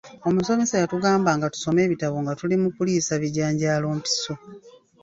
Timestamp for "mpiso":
3.97-4.33